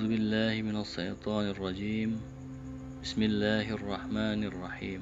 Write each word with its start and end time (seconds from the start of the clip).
أعوذ 0.00 0.16
بالله 0.16 0.54
من 0.64 0.80
الشيطان 0.80 1.52
الرجيم. 1.52 2.16
بسم 3.04 3.20
الله 3.20 3.66
الرحمن 3.68 4.40
الرحيم. 4.48 5.00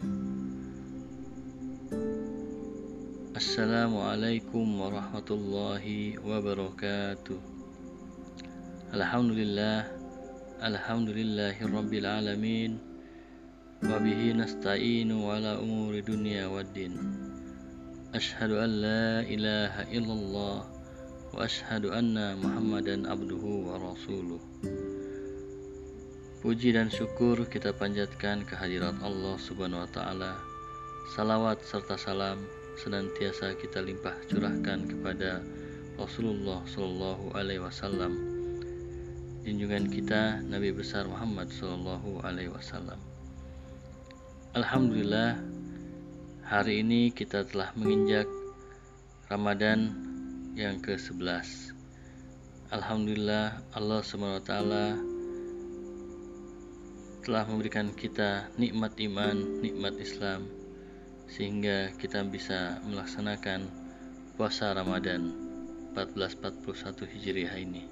السلام 3.30 3.92
عليكم 3.94 4.66
ورحمة 4.80 5.28
الله 5.30 5.84
وبركاته. 6.18 7.38
الحمد 8.90 9.32
لله 9.38 9.80
الحمد 10.66 11.10
لله 11.14 11.56
رب 11.62 11.92
العالمين 11.94 12.70
وبه 13.86 14.20
نستعين 14.34 15.14
على 15.14 15.62
أمور 15.62 15.94
الدنيا 15.94 16.50
والدين. 16.50 16.94
أشهد 18.18 18.50
أن 18.50 18.70
لا 18.82 19.22
إله 19.22 19.74
إلا 19.94 20.14
الله 20.18 20.58
وأشهد 21.38 21.86
أن 21.86 22.18
محمدا 22.42 23.06
عبده 23.06 23.44
ورسوله. 23.46 24.42
Puji 26.38 26.70
dan 26.70 26.86
syukur 26.86 27.50
kita 27.50 27.74
panjatkan 27.74 28.46
kehadirat 28.46 28.94
Allah 29.02 29.34
Subhanahu 29.42 29.82
wa 29.82 29.90
taala. 29.90 30.38
Salawat 31.10 31.58
serta 31.66 31.98
salam 31.98 32.38
senantiasa 32.78 33.58
kita 33.58 33.82
limpah 33.82 34.14
curahkan 34.30 34.86
kepada 34.86 35.42
Rasulullah 35.98 36.62
Shallallahu 36.62 37.34
alaihi 37.34 37.58
wasallam. 37.58 38.14
Junjungan 39.42 39.90
kita 39.90 40.38
Nabi 40.46 40.70
besar 40.70 41.10
Muhammad 41.10 41.50
Shallallahu 41.50 42.22
alaihi 42.22 42.54
wasallam. 42.54 43.02
Alhamdulillah 44.54 45.42
hari 46.46 46.86
ini 46.86 47.10
kita 47.10 47.50
telah 47.50 47.74
menginjak 47.74 48.30
Ramadan 49.26 49.90
yang 50.54 50.78
ke-11. 50.86 51.74
Alhamdulillah 52.70 53.58
Allah 53.74 54.00
Subhanahu 54.06 54.38
wa 54.38 54.46
taala 54.46 54.86
telah 57.28 57.44
memberikan 57.44 57.92
kita 57.92 58.48
nikmat 58.56 58.96
iman, 59.04 59.60
nikmat 59.60 60.00
Islam 60.00 60.48
sehingga 61.28 61.92
kita 62.00 62.24
bisa 62.24 62.80
melaksanakan 62.88 63.68
puasa 64.40 64.72
Ramadan 64.72 65.36
1441 65.92 67.04
Hijriah 67.04 67.52
ini. 67.60 67.84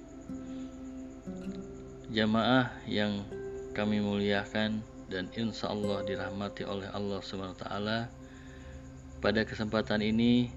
Jamaah 2.16 2.80
yang 2.88 3.28
kami 3.76 4.00
muliakan 4.00 4.80
dan 5.12 5.28
insya 5.36 5.68
Allah 5.68 6.00
dirahmati 6.08 6.64
oleh 6.64 6.88
Allah 6.96 7.20
taala. 7.60 8.08
Pada 9.20 9.44
kesempatan 9.44 10.00
ini 10.00 10.48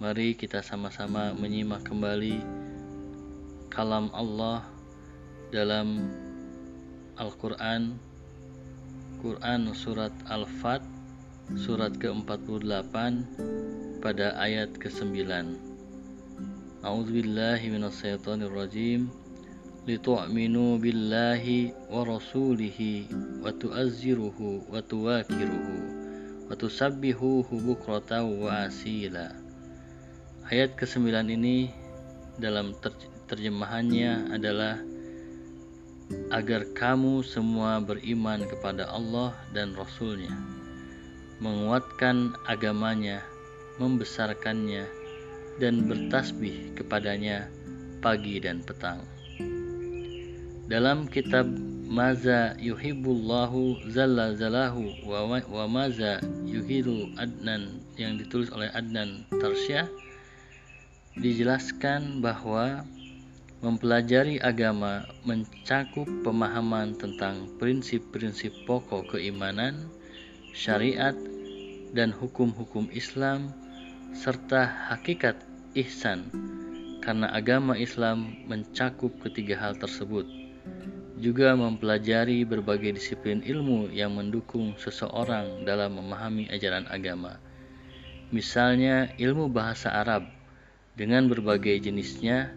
mari 0.00 0.32
kita 0.32 0.64
sama-sama 0.64 1.36
menyimak 1.36 1.84
kembali 1.84 2.40
kalam 3.68 4.08
Allah 4.16 4.64
dalam 5.52 6.08
Al-Qur'an 7.20 8.11
Quran 9.22 9.70
Surat 9.70 10.10
Al-Fat 10.26 10.82
Surat 11.54 11.94
ke-48 11.94 12.90
pada 14.02 14.34
ayat 14.34 14.74
ke-9 14.82 15.14
A'udzubillahi 16.82 17.70
minasyaitonirrajim. 17.70 19.06
Litu'minu 19.86 20.82
billahi 20.82 21.70
wa 21.86 22.02
rasulihi 22.02 23.06
wa 23.38 23.54
tu'azziruhu 23.54 24.66
wa 24.66 24.82
tuwakiruhu 24.82 25.76
wa 26.50 26.58
tusabbihuhu 26.58 27.54
bukratan 27.62 28.42
wa 28.42 28.66
asila. 28.66 29.30
Ayat 30.50 30.74
ke-9 30.74 31.06
ini 31.30 31.70
dalam 32.42 32.74
terjemahannya 33.30 34.34
adalah 34.34 34.82
agar 36.32 36.64
kamu 36.72 37.20
semua 37.24 37.78
beriman 37.82 38.44
kepada 38.48 38.88
Allah 38.88 39.36
dan 39.52 39.76
Rasul-Nya, 39.76 40.32
menguatkan 41.40 42.36
agamanya, 42.48 43.20
membesarkannya, 43.76 44.86
dan 45.60 45.84
bertasbih 45.84 46.72
kepadanya 46.78 47.48
pagi 48.00 48.40
dan 48.40 48.64
petang. 48.64 49.04
Dalam 50.66 51.04
kitab 51.10 51.44
Maza 51.92 52.56
yuhibbullahu 52.56 53.84
zalla 53.92 54.32
zalahu 54.32 54.96
wa, 55.04 55.28
wa 55.28 55.64
maza 55.68 56.24
yuhidu 56.48 57.12
adnan 57.20 57.84
yang 58.00 58.16
ditulis 58.16 58.48
oleh 58.48 58.72
Adnan 58.72 59.28
Tarsyah 59.28 59.84
dijelaskan 61.20 62.24
bahwa 62.24 62.88
Mempelajari 63.62 64.42
agama 64.42 65.06
mencakup 65.22 66.10
pemahaman 66.26 66.98
tentang 66.98 67.46
prinsip-prinsip 67.62 68.50
pokok 68.66 69.14
keimanan, 69.14 69.86
syariat, 70.50 71.14
dan 71.94 72.10
hukum-hukum 72.10 72.90
Islam, 72.90 73.54
serta 74.18 74.66
hakikat 74.66 75.38
ihsan, 75.78 76.26
karena 77.06 77.30
agama 77.30 77.78
Islam 77.78 78.34
mencakup 78.50 79.14
ketiga 79.22 79.54
hal 79.62 79.78
tersebut. 79.78 80.26
Juga 81.22 81.54
mempelajari 81.54 82.42
berbagai 82.42 82.98
disiplin 82.98 83.46
ilmu 83.46 83.94
yang 83.94 84.18
mendukung 84.18 84.74
seseorang 84.74 85.62
dalam 85.62 86.02
memahami 86.02 86.50
ajaran 86.50 86.90
agama. 86.90 87.38
Misalnya 88.34 89.14
ilmu 89.22 89.46
bahasa 89.54 89.94
Arab 89.94 90.26
dengan 90.98 91.30
berbagai 91.30 91.78
jenisnya, 91.78 92.50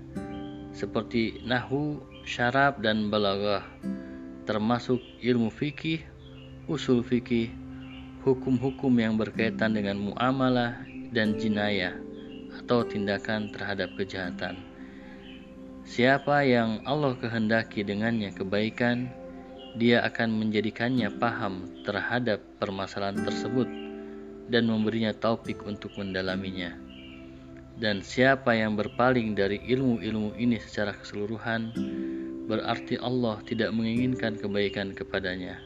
seperti 0.76 1.40
nahu, 1.48 2.04
syarab, 2.28 2.84
dan 2.84 3.08
balaghah, 3.08 3.64
termasuk 4.44 5.00
ilmu 5.24 5.48
fikih, 5.48 6.04
usul 6.68 7.00
fikih, 7.00 7.48
hukum-hukum 8.28 8.92
yang 9.00 9.16
berkaitan 9.16 9.72
dengan 9.72 9.96
muamalah 9.96 10.76
dan 11.16 11.40
jinayah 11.40 11.96
atau 12.60 12.84
tindakan 12.84 13.48
terhadap 13.56 13.96
kejahatan. 13.96 14.60
Siapa 15.88 16.44
yang 16.44 16.84
Allah 16.84 17.16
kehendaki 17.16 17.88
dengannya 17.88 18.36
kebaikan, 18.36 19.08
dia 19.80 20.04
akan 20.04 20.44
menjadikannya 20.44 21.14
paham 21.22 21.72
terhadap 21.88 22.42
permasalahan 22.60 23.22
tersebut 23.24 23.70
dan 24.50 24.66
memberinya 24.66 25.14
taufik 25.14 25.62
untuk 25.64 25.94
mendalaminya. 25.96 26.85
Dan 27.76 28.00
siapa 28.00 28.56
yang 28.56 28.80
berpaling 28.80 29.36
dari 29.36 29.60
ilmu-ilmu 29.60 30.40
ini 30.40 30.56
secara 30.64 30.96
keseluruhan, 30.96 31.76
berarti 32.48 32.96
Allah 33.04 33.44
tidak 33.44 33.76
menginginkan 33.76 34.40
kebaikan 34.40 34.96
kepadanya. 34.96 35.60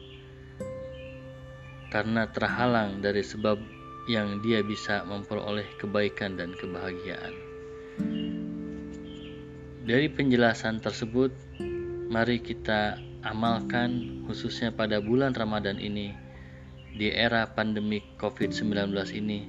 Karena 1.94 2.26
terhalang 2.34 3.06
dari 3.06 3.22
sebab 3.22 3.62
yang 4.10 4.42
dia 4.42 4.66
bisa 4.66 5.06
memperoleh 5.06 5.70
kebaikan 5.78 6.34
dan 6.34 6.58
kebahagiaan. 6.58 7.34
Dari 9.86 10.10
penjelasan 10.10 10.82
tersebut, 10.82 11.30
mari 12.10 12.42
kita 12.42 12.98
amalkan 13.22 14.22
khususnya 14.26 14.74
pada 14.74 14.98
bulan 14.98 15.38
Ramadan 15.38 15.78
ini 15.78 16.14
di 16.98 17.14
era 17.14 17.46
pandemik 17.54 18.02
COVID-19 18.18 18.98
ini 19.14 19.46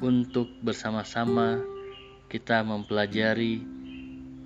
untuk 0.00 0.48
bersama-sama 0.64 1.73
kita 2.28 2.64
mempelajari 2.64 3.62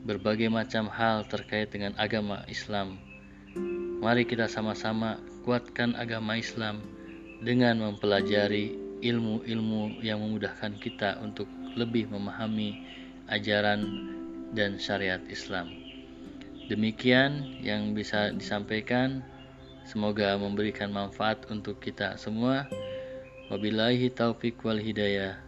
berbagai 0.08 0.48
macam 0.48 0.88
hal 0.88 1.28
terkait 1.28 1.68
dengan 1.68 1.92
agama 2.00 2.44
Islam. 2.48 2.96
Mari 3.98 4.24
kita 4.24 4.46
sama-sama 4.46 5.18
kuatkan 5.42 5.98
agama 5.98 6.38
Islam 6.38 6.80
dengan 7.42 7.82
mempelajari 7.82 8.74
ilmu-ilmu 9.02 10.02
yang 10.02 10.22
memudahkan 10.22 10.78
kita 10.82 11.22
untuk 11.22 11.46
lebih 11.78 12.10
memahami 12.10 12.82
ajaran 13.30 13.84
dan 14.56 14.80
syariat 14.80 15.22
Islam. 15.28 15.70
Demikian 16.68 17.60
yang 17.64 17.96
bisa 17.96 18.28
disampaikan. 18.34 19.24
Semoga 19.88 20.36
memberikan 20.36 20.92
manfaat 20.92 21.48
untuk 21.48 21.80
kita 21.80 22.20
semua. 22.20 22.68
Wabillahi 23.48 24.12
taufik 24.12 24.60
wal 24.60 24.76
hidayah. 24.76 25.47